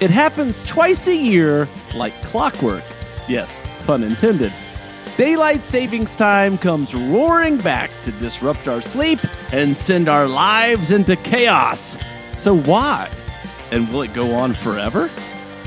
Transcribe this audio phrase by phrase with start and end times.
[0.00, 2.84] it happens twice a year like clockwork.
[3.28, 4.52] Yes, pun intended.
[5.16, 9.20] Daylight savings time comes roaring back to disrupt our sleep
[9.52, 11.98] and send our lives into chaos.
[12.38, 13.10] So, why?
[13.70, 15.10] And will it go on forever?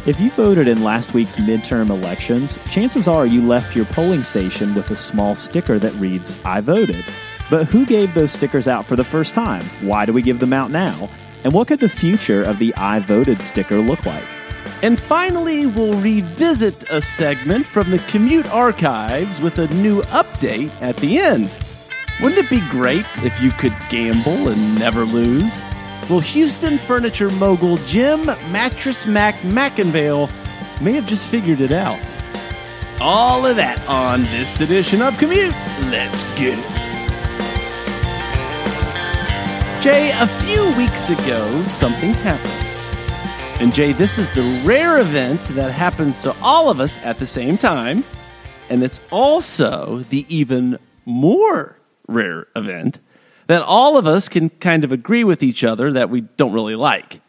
[0.05, 4.73] If you voted in last week's midterm elections, chances are you left your polling station
[4.73, 7.05] with a small sticker that reads, I voted.
[7.49, 9.63] But who gave those stickers out for the first time?
[9.81, 11.09] Why do we give them out now?
[11.43, 14.27] And what could the future of the I voted sticker look like?
[14.81, 20.97] And finally, we'll revisit a segment from the Commute Archives with a new update at
[20.97, 21.55] the end.
[22.21, 25.61] Wouldn't it be great if you could gamble and never lose?
[26.09, 30.29] Well, Houston furniture mogul Jim Mattress Mac McIngvale
[30.81, 32.13] may have just figured it out.
[32.99, 35.53] All of that on this edition of Commute.
[35.89, 36.82] Let's get it.
[39.83, 43.61] Jay, a few weeks ago, something happened.
[43.61, 47.25] And Jay, this is the rare event that happens to all of us at the
[47.27, 48.05] same time.
[48.69, 53.01] And it's also the even more rare event
[53.47, 56.77] that all of us can kind of agree with each other that we don't really
[56.77, 57.19] like.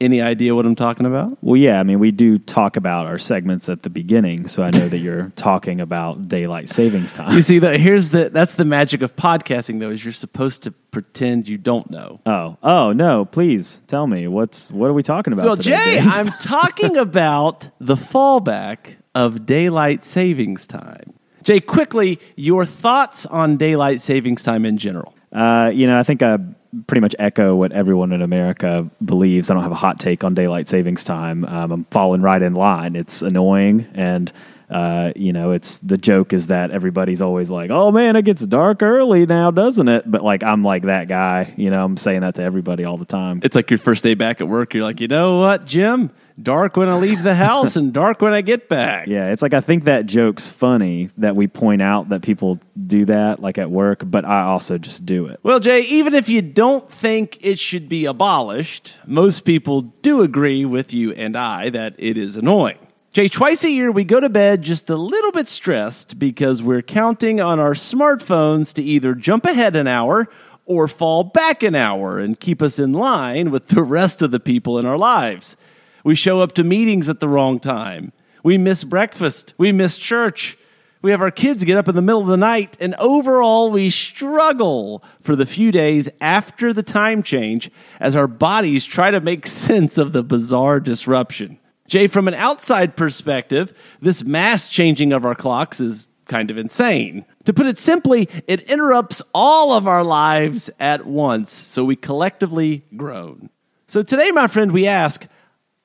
[0.00, 1.36] Any idea what I'm talking about?
[1.42, 4.70] Well, yeah, I mean, we do talk about our segments at the beginning, so I
[4.70, 7.34] know that you're talking about daylight savings time.
[7.34, 10.70] You see, that here's the that's the magic of podcasting, though, is you're supposed to
[10.70, 12.20] pretend you don't know.
[12.26, 13.24] Oh, oh no!
[13.24, 15.46] Please tell me what's what are we talking about?
[15.46, 15.98] Well, today, Jay?
[16.00, 21.14] I'm talking about the fallback of daylight savings time.
[21.42, 25.14] Jay, quickly, your thoughts on daylight savings time in general.
[25.32, 26.38] Uh, you know, I think I
[26.86, 29.50] pretty much echo what everyone in America believes.
[29.50, 31.44] I don't have a hot take on daylight savings time.
[31.44, 32.96] Um, I'm falling right in line.
[32.96, 34.32] It's annoying, and
[34.70, 38.44] uh, you know, it's the joke is that everybody's always like, "Oh man, it gets
[38.46, 41.54] dark early now, doesn't it?" But like, I'm like that guy.
[41.56, 43.40] You know, I'm saying that to everybody all the time.
[43.42, 44.74] It's like your first day back at work.
[44.74, 46.10] You're like, you know what, Jim?
[46.40, 49.08] Dark when I leave the house and dark when I get back.
[49.08, 53.06] Yeah, it's like I think that joke's funny that we point out that people do
[53.06, 55.40] that like at work, but I also just do it.
[55.42, 60.64] Well, Jay, even if you don't think it should be abolished, most people do agree
[60.64, 62.78] with you and I that it is annoying.
[63.12, 66.82] Jay, twice a year we go to bed just a little bit stressed because we're
[66.82, 70.28] counting on our smartphones to either jump ahead an hour
[70.66, 74.38] or fall back an hour and keep us in line with the rest of the
[74.38, 75.56] people in our lives.
[76.04, 78.12] We show up to meetings at the wrong time.
[78.42, 79.54] We miss breakfast.
[79.58, 80.56] We miss church.
[81.00, 83.88] We have our kids get up in the middle of the night, and overall, we
[83.88, 87.70] struggle for the few days after the time change
[88.00, 91.58] as our bodies try to make sense of the bizarre disruption.
[91.86, 97.24] Jay, from an outside perspective, this mass changing of our clocks is kind of insane.
[97.44, 102.84] To put it simply, it interrupts all of our lives at once, so we collectively
[102.96, 103.50] groan.
[103.86, 105.26] So today, my friend, we ask,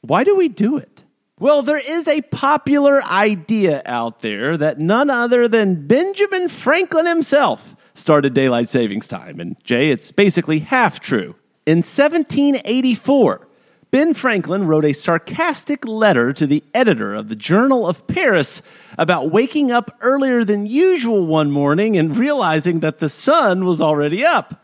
[0.03, 1.03] why do we do it?
[1.39, 7.75] Well, there is a popular idea out there that none other than Benjamin Franklin himself
[7.93, 9.39] started daylight savings time.
[9.39, 11.35] And Jay, it's basically half true.
[11.65, 13.47] In 1784,
[13.91, 18.61] Ben Franklin wrote a sarcastic letter to the editor of the Journal of Paris
[18.97, 24.25] about waking up earlier than usual one morning and realizing that the sun was already
[24.25, 24.62] up.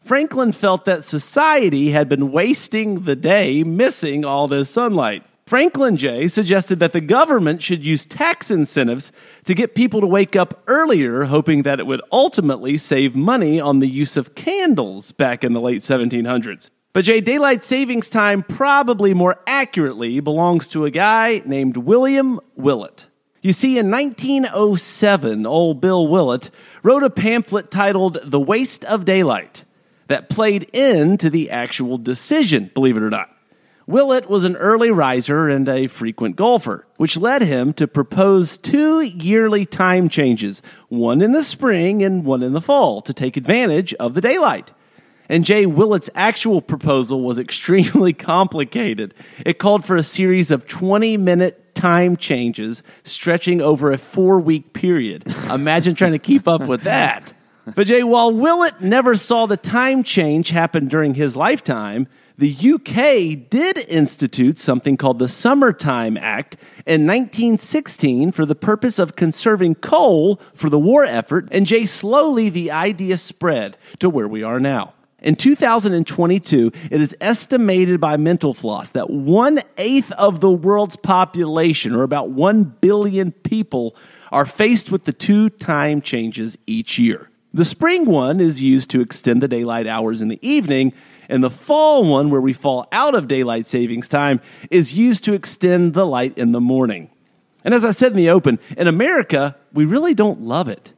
[0.00, 5.22] Franklin felt that society had been wasting the day missing all this sunlight.
[5.46, 6.28] Franklin J.
[6.28, 9.12] suggested that the government should use tax incentives
[9.44, 13.80] to get people to wake up earlier, hoping that it would ultimately save money on
[13.80, 16.70] the use of candles back in the late 1700s.
[16.92, 23.08] But Jay, daylight savings time probably more accurately belongs to a guy named William Willett.
[23.42, 26.50] You see, in 1907, old Bill Willett
[26.82, 29.64] wrote a pamphlet titled The Waste of Daylight
[30.10, 33.30] that played into the actual decision, believe it or not.
[33.86, 39.02] Willett was an early riser and a frequent golfer, which led him to propose two
[39.02, 43.94] yearly time changes, one in the spring and one in the fall, to take advantage
[43.94, 44.74] of the daylight.
[45.28, 49.14] And Jay Willett's actual proposal was extremely complicated.
[49.46, 54.72] It called for a series of 20 minute time changes stretching over a four week
[54.72, 55.32] period.
[55.48, 57.32] Imagine trying to keep up with that.
[57.74, 62.08] But Jay, while Willett never saw the time change happen during his lifetime,
[62.40, 69.14] The UK did institute something called the Summertime Act in 1916 for the purpose of
[69.14, 74.42] conserving coal for the war effort, and Jay, slowly the idea spread to where we
[74.42, 74.94] are now.
[75.18, 81.94] In 2022, it is estimated by Mental Floss that one eighth of the world's population,
[81.94, 83.94] or about 1 billion people,
[84.32, 87.29] are faced with the two time changes each year.
[87.52, 90.92] The spring one is used to extend the daylight hours in the evening,
[91.28, 95.32] and the fall one, where we fall out of daylight savings time, is used to
[95.32, 97.10] extend the light in the morning.
[97.64, 100.92] And as I said in the open, in America, we really don't love it.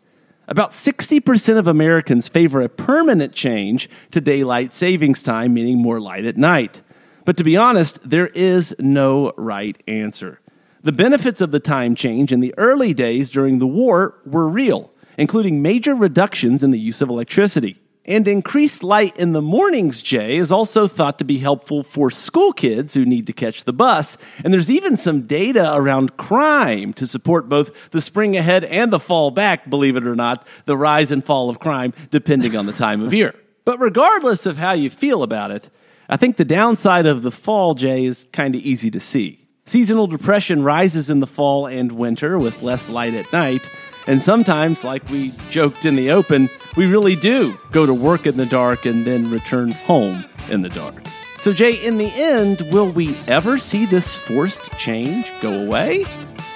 [0.47, 6.27] About 60% of Americans favor a permanent change to daylight savings time, meaning more light
[6.27, 6.83] at night.
[7.25, 10.41] But to be honest, there is no right answer.
[10.83, 14.92] The benefits of the time change in the early days during the war were real,
[15.17, 17.79] including major reductions in the use of electricity.
[18.05, 22.53] And increased light in the mornings, Jay, is also thought to be helpful for school
[22.53, 24.19] kids who need to catch the bus.
[24.43, 28.99] And there's even some data around crime to support both the spring ahead and the
[28.99, 32.73] fall back, believe it or not, the rise and fall of crime, depending on the
[32.73, 33.35] time of year.
[33.65, 35.71] But regardless of how you feel about it,
[36.09, 39.47] I think the downside of the fall, Jay, is kind of easy to see.
[39.65, 43.71] Seasonal depression rises in the fall and winter with less light at night.
[44.07, 48.37] And sometimes, like we joked in the open, we really do go to work in
[48.37, 50.95] the dark and then return home in the dark.
[51.39, 56.05] So, Jay, in the end, will we ever see this forced change go away?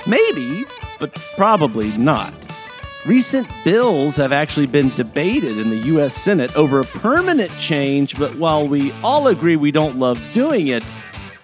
[0.07, 0.65] Maybe,
[0.99, 2.33] but probably not.
[3.05, 6.15] Recent bills have actually been debated in the U.S.
[6.15, 10.93] Senate over a permanent change, but while we all agree we don't love doing it,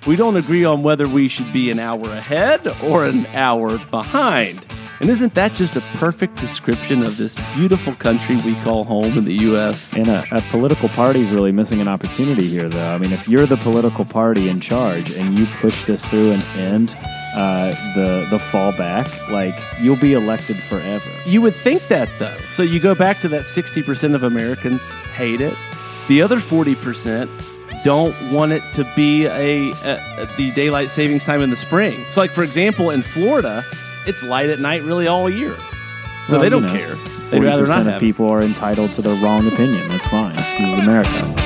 [0.04, 4.66] we don't agree on whether we should be an hour ahead or an hour behind.
[5.02, 9.25] And isn't that just a perfect description of this beautiful country we call home in
[9.25, 9.93] the U.S.?
[9.94, 12.87] And a, a political party is really missing an opportunity here, though.
[12.87, 16.43] I mean, if you're the political party in charge and you push this through and
[16.54, 16.96] end
[17.34, 21.10] uh, the the fallback, like you'll be elected forever.
[21.26, 22.38] You would think that, though.
[22.49, 25.58] So you go back to that 60% of Americans hate it.
[26.06, 31.43] The other 40% don't want it to be a, a, a the daylight savings time
[31.43, 32.04] in the spring.
[32.12, 33.64] So, like for example, in Florida,
[34.06, 35.56] it's light at night really all year.
[36.28, 36.94] So Well, they don't know, care.
[37.31, 38.00] They'd rather not 40% have of it.
[38.00, 39.88] people are entitled to their wrong opinion.
[39.88, 40.37] That's fine.
[40.37, 41.38] This is America.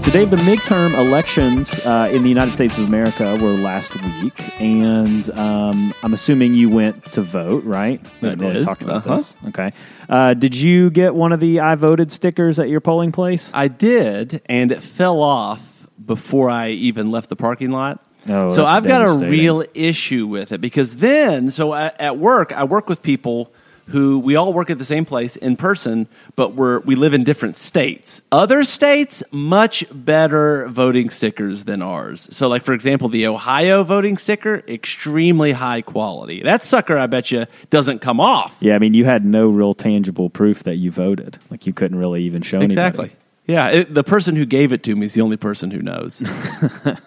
[0.00, 3.92] So, Dave, the midterm elections uh, in the United States of America were last
[4.22, 8.00] week, and um, I'm assuming you went to vote, right?
[8.20, 9.16] We I haven't really talked about Uh-huh.
[9.16, 9.36] this.
[9.48, 9.72] Okay.
[10.08, 13.50] Uh, did you get one of the I voted stickers at your polling place?
[13.52, 15.75] I did, and it fell off
[16.06, 18.04] before I even left the parking lot.
[18.28, 22.52] Oh, so I've got a real issue with it because then, so at, at work,
[22.52, 23.52] I work with people
[23.88, 27.22] who we all work at the same place in person, but we're we live in
[27.22, 28.20] different states.
[28.32, 32.26] Other states much better voting stickers than ours.
[32.32, 36.42] So, like for example, the Ohio voting sticker, extremely high quality.
[36.42, 38.56] That sucker, I bet you, doesn't come off.
[38.60, 41.38] Yeah, I mean, you had no real tangible proof that you voted.
[41.48, 43.04] Like, you couldn't really even show Exactly.
[43.04, 43.20] anybody.
[43.46, 46.22] Yeah, it, the person who gave it to me is the only person who knows.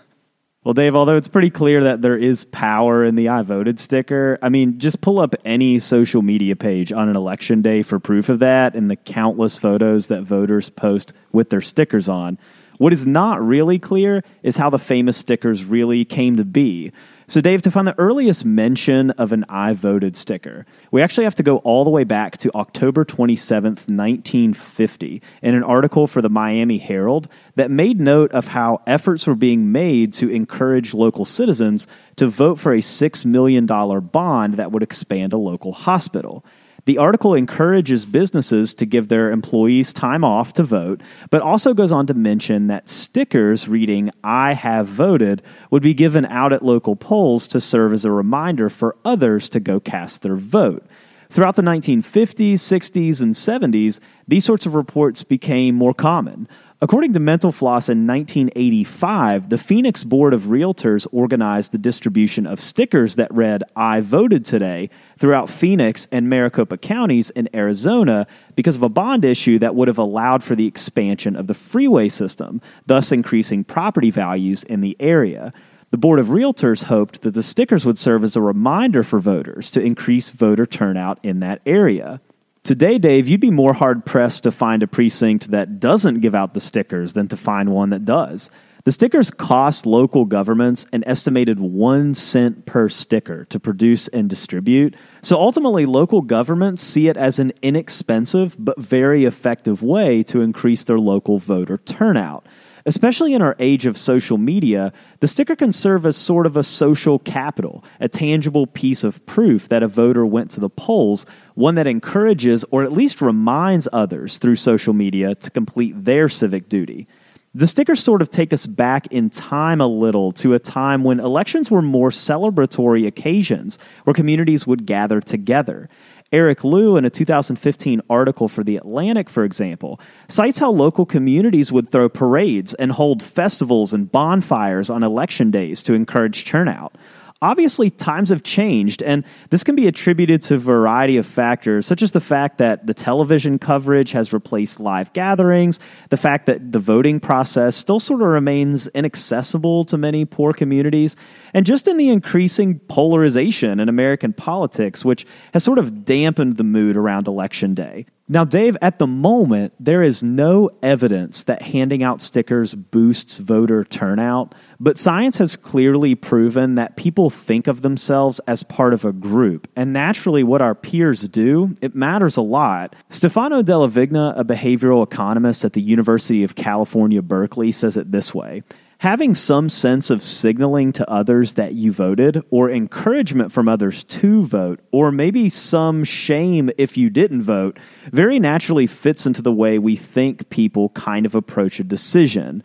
[0.66, 4.38] Well, Dave, although it's pretty clear that there is power in the I voted sticker,
[4.42, 8.28] I mean, just pull up any social media page on an election day for proof
[8.28, 12.38] of that and the countless photos that voters post with their stickers on.
[12.78, 16.92] What is not really clear is how the famous stickers really came to be.
[17.30, 21.36] So, Dave, to find the earliest mention of an I voted sticker, we actually have
[21.36, 26.30] to go all the way back to October 27th, 1950, in an article for the
[26.30, 31.88] Miami Herald that made note of how efforts were being made to encourage local citizens
[32.16, 36.44] to vote for a $6 million bond that would expand a local hospital.
[36.86, 41.92] The article encourages businesses to give their employees time off to vote, but also goes
[41.92, 46.96] on to mention that stickers reading, I have voted, would be given out at local
[46.96, 50.86] polls to serve as a reminder for others to go cast their vote.
[51.32, 56.48] Throughout the 1950s, 60s, and 70s, these sorts of reports became more common.
[56.82, 62.62] According to Mental Floss in 1985, the Phoenix Board of Realtors organized the distribution of
[62.62, 68.82] stickers that read, I voted today, throughout Phoenix and Maricopa counties in Arizona because of
[68.82, 73.12] a bond issue that would have allowed for the expansion of the freeway system, thus
[73.12, 75.52] increasing property values in the area.
[75.92, 79.70] The Board of Realtors hoped that the stickers would serve as a reminder for voters
[79.72, 82.22] to increase voter turnout in that area.
[82.70, 86.54] Today, Dave, you'd be more hard pressed to find a precinct that doesn't give out
[86.54, 88.52] the stickers than to find one that does.
[88.84, 94.96] The stickers cost local governments an estimated one cent per sticker to produce and distribute.
[95.24, 100.84] So ultimately, local governments see it as an inexpensive but very effective way to increase
[100.84, 102.46] their local voter turnout.
[102.86, 106.64] Especially in our age of social media, the sticker can serve as sort of a
[106.64, 111.76] social capital, a tangible piece of proof that a voter went to the polls, one
[111.76, 117.08] that encourages or at least reminds others through social media to complete their civic duty.
[117.56, 121.20] The stickers sort of take us back in time a little to a time when
[121.20, 125.90] elections were more celebratory occasions where communities would gather together.
[126.32, 131.72] Eric Liu, in a 2015 article for The Atlantic, for example, cites how local communities
[131.72, 136.94] would throw parades and hold festivals and bonfires on election days to encourage turnout.
[137.42, 142.02] Obviously, times have changed, and this can be attributed to a variety of factors, such
[142.02, 145.80] as the fact that the television coverage has replaced live gatherings,
[146.10, 151.16] the fact that the voting process still sort of remains inaccessible to many poor communities,
[151.54, 156.64] and just in the increasing polarization in American politics, which has sort of dampened the
[156.66, 158.06] mood around Election Day.
[158.32, 163.84] Now, Dave, at the moment, there is no evidence that handing out stickers boosts voter
[163.84, 169.12] turnout, but science has clearly proven that people think of themselves as part of a
[169.12, 169.68] group.
[169.76, 172.96] And naturally, what our peers do, it matters a lot.
[173.10, 178.32] Stefano Della Vigna, a behavioral economist at the University of California, Berkeley, says it this
[178.32, 178.62] way
[179.00, 184.46] having some sense of signaling to others that you voted, or encouragement from others to
[184.46, 187.80] vote, or maybe some shame if you didn't vote,
[188.12, 192.62] very naturally fits into the way we think people kind of approach a decision.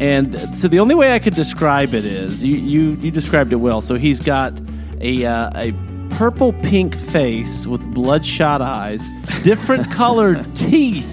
[0.01, 3.57] And so the only way I could describe it is you you, you described it
[3.57, 3.81] well.
[3.81, 4.61] So he's got
[5.01, 5.73] a uh, a
[6.17, 9.07] purple pink face with bloodshot eyes,
[9.43, 11.11] different colored teeth.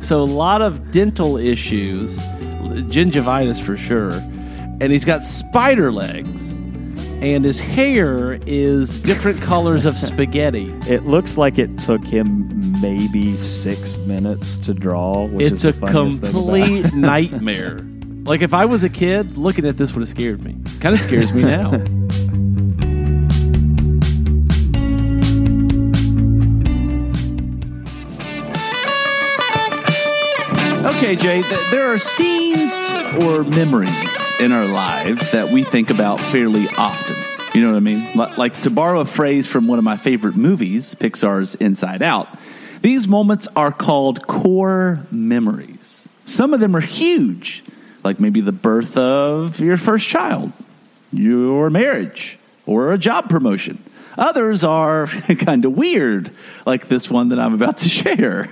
[0.00, 4.12] So a lot of dental issues, gingivitis for sure.
[4.80, 6.50] And he's got spider legs.
[7.22, 10.74] And his hair is different colors of spaghetti.
[10.88, 12.48] It looks like it took him
[12.80, 15.26] maybe six minutes to draw.
[15.26, 17.78] Which it's a complete nightmare.
[18.24, 20.56] Like if I was a kid, looking at this would have scared me.
[20.80, 21.70] Kind of scares me now.
[30.84, 32.72] Okay, Jay, th- there are scenes
[33.22, 33.90] or memories
[34.40, 37.16] in our lives that we think about fairly often.
[37.54, 38.04] You know what I mean?
[38.16, 42.28] Li- Like to borrow a phrase from one of my favorite movies, Pixar's Inside Out,
[42.82, 46.08] these moments are called core memories.
[46.24, 47.62] Some of them are huge,
[48.04, 50.52] like maybe the birth of your first child,
[51.12, 53.82] your marriage, or a job promotion.
[54.18, 55.06] Others are
[55.38, 56.30] kind of weird,
[56.66, 58.48] like this one that I'm about to share.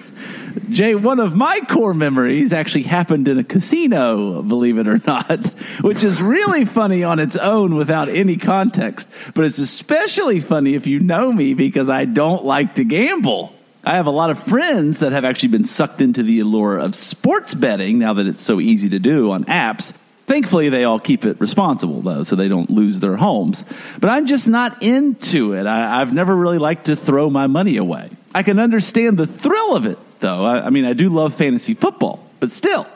[0.68, 5.48] Jay, one of my core memories actually happened in a casino, believe it or not,
[5.80, 9.10] which is really funny on its own without any context.
[9.34, 13.54] But it's especially funny if you know me because I don't like to gamble.
[13.82, 16.94] I have a lot of friends that have actually been sucked into the allure of
[16.94, 19.94] sports betting now that it's so easy to do on apps.
[20.26, 23.64] Thankfully, they all keep it responsible, though, so they don't lose their homes.
[23.98, 25.66] But I'm just not into it.
[25.66, 28.10] I, I've never really liked to throw my money away.
[28.34, 30.44] I can understand the thrill of it, though.
[30.44, 32.86] I, I mean, I do love fantasy football, but still.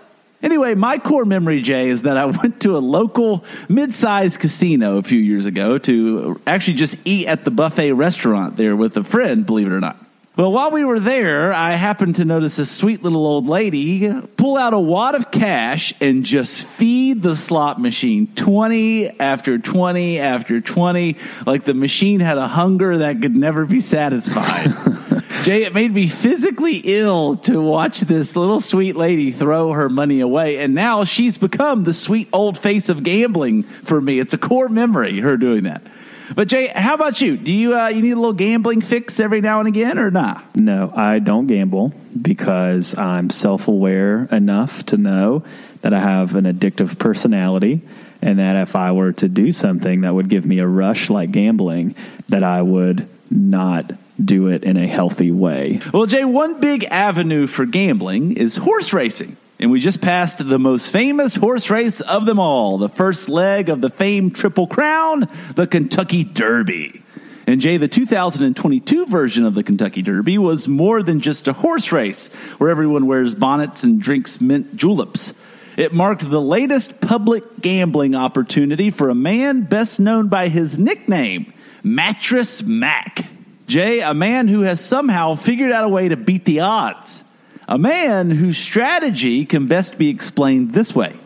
[0.42, 4.98] Anyway, my core memory, Jay, is that I went to a local mid sized casino
[4.98, 9.02] a few years ago to actually just eat at the buffet restaurant there with a
[9.02, 10.03] friend, believe it or not.
[10.36, 14.56] Well, while we were there, I happened to notice a sweet little old lady pull
[14.56, 20.60] out a wad of cash and just feed the slot machine 20 after 20 after
[20.60, 24.74] 20, like the machine had a hunger that could never be satisfied.
[25.44, 30.18] Jay, it made me physically ill to watch this little sweet lady throw her money
[30.18, 30.58] away.
[30.58, 34.18] And now she's become the sweet old face of gambling for me.
[34.18, 35.82] It's a core memory, her doing that.
[36.34, 37.36] But Jay, how about you?
[37.36, 40.56] Do you uh, you need a little gambling fix every now and again, or not?
[40.56, 45.44] No, I don't gamble because I'm self aware enough to know
[45.82, 47.82] that I have an addictive personality
[48.22, 51.30] and that if I were to do something that would give me a rush like
[51.30, 51.94] gambling,
[52.30, 55.80] that I would not do it in a healthy way.
[55.92, 59.36] Well, Jay, one big avenue for gambling is horse racing.
[59.64, 63.70] And we just passed the most famous horse race of them all, the first leg
[63.70, 67.02] of the famed Triple Crown, the Kentucky Derby.
[67.46, 71.92] And Jay, the 2022 version of the Kentucky Derby was more than just a horse
[71.92, 72.28] race
[72.58, 75.32] where everyone wears bonnets and drinks mint juleps.
[75.78, 81.54] It marked the latest public gambling opportunity for a man best known by his nickname,
[81.82, 83.24] Mattress Mac.
[83.66, 87.24] Jay, a man who has somehow figured out a way to beat the odds.
[87.66, 91.16] A man whose strategy can best be explained this way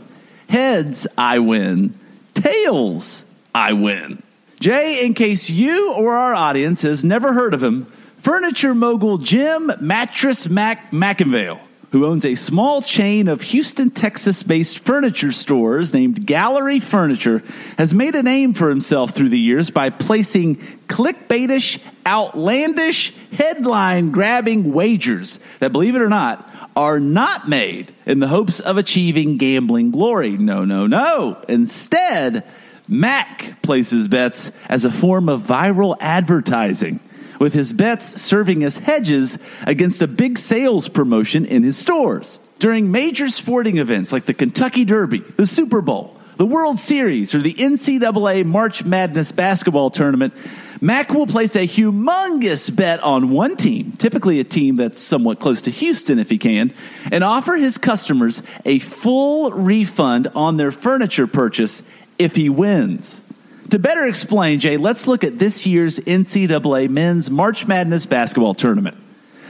[0.49, 1.95] Heads, I win.
[2.35, 3.25] Tails,
[3.55, 4.23] I win.
[4.61, 9.71] Jay, in case you or our audience has never heard of him, furniture mogul Jim
[9.81, 16.27] Mattress Mac McIngvale, who owns a small chain of Houston, Texas based furniture stores named
[16.27, 17.43] Gallery Furniture,
[17.79, 24.73] has made a name for himself through the years by placing clickbaitish, outlandish, headline grabbing
[24.73, 29.91] wagers that, believe it or not, are not made in the hopes of achieving gambling
[29.91, 30.37] glory.
[30.37, 31.43] No, no, no.
[31.49, 32.45] Instead,
[32.87, 37.01] Mac places bets as a form of viral advertising,
[37.39, 42.39] with his bets serving as hedges against a big sales promotion in his stores.
[42.59, 47.43] During major sporting events like the Kentucky Derby, the Super Bowl, the World Series, or
[47.43, 50.35] the NCAA March Madness basketball tournament,
[50.81, 55.63] Mac will place a humongous bet on one team, typically a team that's somewhat close
[55.63, 56.73] to Houston if he can,
[57.11, 61.83] and offer his customers a full refund on their furniture purchase
[62.19, 63.23] if he wins.
[63.71, 68.97] To better explain, Jay, let's look at this year's NCAA men's March Madness basketball tournament.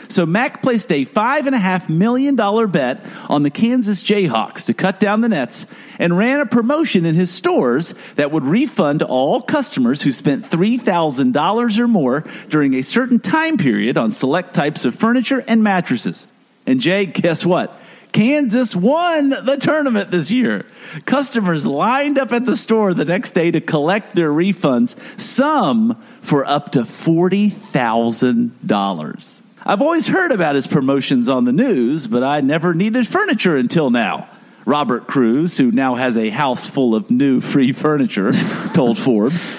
[0.08, 5.28] So Mac placed a $5.5 million bet on the Kansas Jayhawks to cut down the
[5.28, 5.66] nets
[5.98, 11.78] and ran a promotion in his stores that would refund all customers who spent $3,000
[11.78, 16.26] or more during a certain time period on select types of furniture and mattresses.
[16.66, 17.78] And Jay, guess what?
[18.12, 20.64] Kansas won the tournament this year.
[21.04, 26.46] Customers lined up at the store the next day to collect their refunds, some for
[26.46, 29.42] up to $40,000.
[29.66, 33.90] I've always heard about his promotions on the news, but I never needed furniture until
[33.90, 34.28] now.
[34.64, 38.32] Robert Cruz, who now has a house full of new free furniture,
[38.74, 39.50] told Forbes.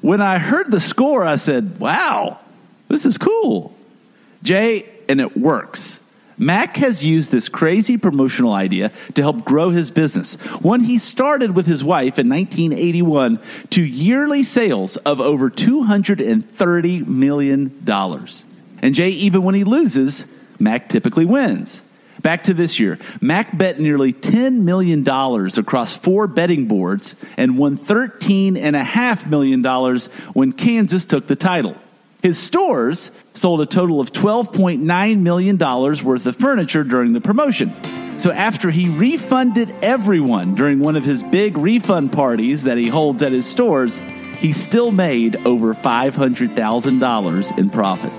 [0.00, 2.38] When I heard the score, I said, wow,
[2.88, 3.74] this is cool.
[4.42, 6.02] Jay, and it works.
[6.38, 10.36] Mac has used this crazy promotional idea to help grow his business.
[10.60, 17.84] One he started with his wife in 1981 to yearly sales of over $230 million.
[18.80, 20.26] And Jay, even when he loses,
[20.58, 21.82] Mac typically wins.
[22.20, 27.78] Back to this year, Mac bet nearly $10 million across four betting boards and won
[27.78, 29.98] $13.5 million
[30.32, 31.76] when Kansas took the title.
[32.22, 37.72] His stores sold a total of $12.9 million worth of furniture during the promotion.
[38.18, 43.22] So after he refunded everyone during one of his big refund parties that he holds
[43.22, 44.00] at his stores,
[44.38, 48.12] he still made over $500,000 in profit.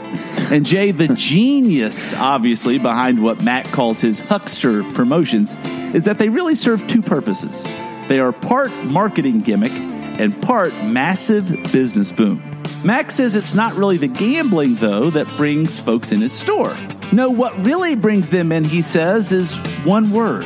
[0.51, 5.55] And Jay, the genius, obviously, behind what Matt calls his huckster promotions,
[5.93, 7.63] is that they really serve two purposes.
[8.07, 12.48] They are part marketing gimmick and part massive business boom.
[12.83, 16.75] Mac says it's not really the gambling, though, that brings folks in his store.
[17.11, 20.45] No, what really brings them in, he says, is one word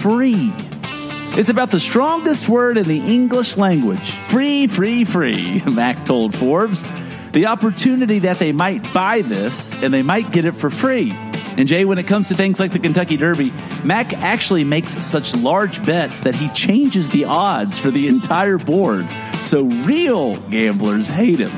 [0.00, 0.52] free.
[1.38, 6.86] It's about the strongest word in the English language free, free, free, Mac told Forbes.
[7.32, 11.12] The opportunity that they might buy this and they might get it for free.
[11.58, 13.52] And Jay, when it comes to things like the Kentucky Derby,
[13.84, 19.06] Mac actually makes such large bets that he changes the odds for the entire board.
[19.46, 21.52] So real gamblers hate him.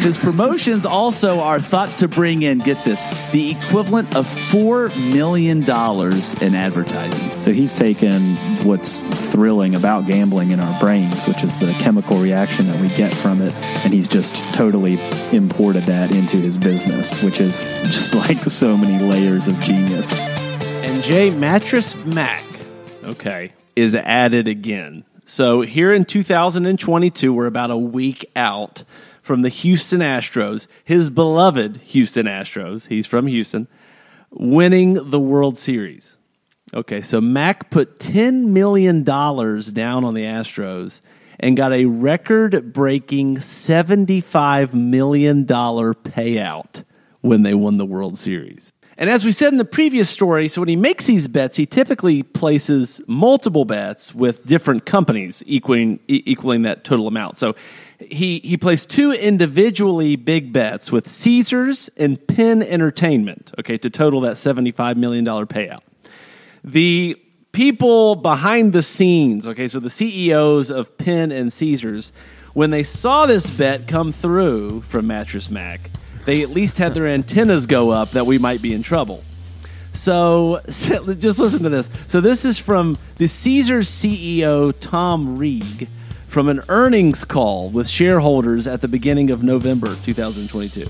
[0.00, 5.62] His promotions also are thought to bring in, get this, the equivalent of $4 million
[5.62, 7.40] in advertising.
[7.40, 12.66] So he's taken what's thrilling about gambling in our brains, which is the chemical reaction
[12.68, 15.00] that we get from it, and he's just totally
[15.32, 20.12] imported that into his business, which is just like so many layers of genius.
[20.18, 22.44] And Jay Mattress Mac,
[23.02, 25.04] okay, is added again.
[25.28, 28.84] So here in 2022, we're about a week out
[29.22, 33.66] from the Houston Astros, his beloved Houston Astros, he's from Houston,
[34.30, 36.16] winning the World Series.
[36.72, 41.00] Okay, so Mac put $10 million down on the Astros
[41.40, 46.84] and got a record breaking $75 million payout
[47.20, 48.72] when they won the World Series.
[48.98, 51.66] And as we said in the previous story, so when he makes these bets, he
[51.66, 57.36] typically places multiple bets with different companies equaling, e- equaling that total amount.
[57.36, 57.54] So
[58.00, 64.22] he, he placed two individually big bets with Caesars and Penn Entertainment, okay, to total
[64.22, 65.80] that $75 million payout.
[66.64, 67.20] The
[67.52, 72.12] people behind the scenes, okay, so the CEOs of Penn and Caesars,
[72.54, 75.90] when they saw this bet come through from Mattress Mac,
[76.26, 79.24] they at least had their antennas go up that we might be in trouble.
[79.94, 81.88] So, just listen to this.
[82.08, 85.88] So this is from the Caesars CEO Tom Reeg
[86.26, 90.86] from an earnings call with shareholders at the beginning of November 2022.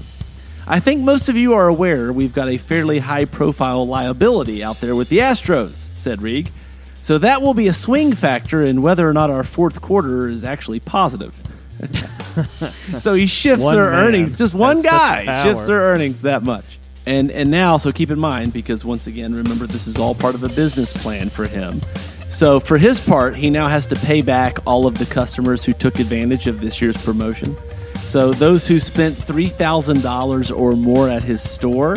[0.67, 4.81] I think most of you are aware we've got a fairly high profile liability out
[4.81, 6.51] there with the Astros, said Reeg.
[6.97, 10.45] So that will be a swing factor in whether or not our fourth quarter is
[10.45, 11.41] actually positive.
[12.99, 14.07] so he shifts One their man.
[14.07, 14.37] earnings.
[14.37, 15.45] Just one such guy power.
[15.45, 16.65] shifts their earnings that much.
[17.07, 20.35] And and now, so keep in mind because once again, remember this is all part
[20.35, 21.81] of a business plan for him.
[22.29, 25.73] So for his part, he now has to pay back all of the customers who
[25.73, 27.57] took advantage of this year's promotion.
[27.99, 31.97] So those who spent three thousand dollars or more at his store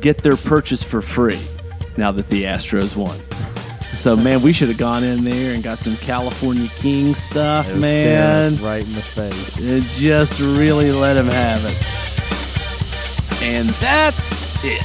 [0.00, 1.40] get their purchase for free.
[1.96, 3.18] Now that the Astros won.
[3.98, 7.76] So man, we should have gone in there and got some California King stuff, It
[7.76, 8.56] man.
[8.62, 9.58] right in the face.
[9.60, 13.42] It just really let him have it.
[13.42, 14.82] And that's it.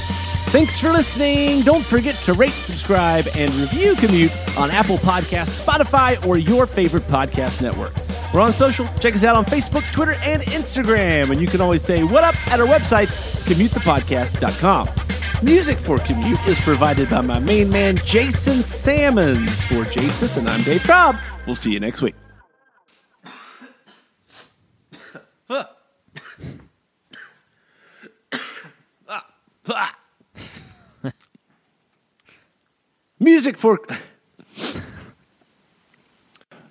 [0.50, 1.60] Thanks for listening.
[1.62, 7.04] Don't forget to rate, subscribe, and review Commute on Apple Podcasts, Spotify, or your favorite
[7.04, 7.92] podcast network.
[8.32, 8.86] We're on social.
[9.00, 11.30] Check us out on Facebook, Twitter, and Instagram.
[11.30, 13.06] And you can always say what up at our website,
[13.44, 15.07] commutethepodcast.com.
[15.42, 19.62] Music for Commute is provided by my main man, Jason Salmons.
[19.64, 21.22] For Jason, and I'm Dave Traub.
[21.46, 22.16] We'll see you next week.
[33.20, 33.78] Music for.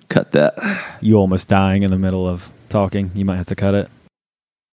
[0.10, 0.98] Cut that.
[1.00, 3.12] You almost dying in the middle of talking.
[3.16, 3.90] You might have to cut it.